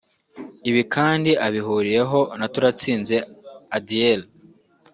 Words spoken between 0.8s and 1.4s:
kandi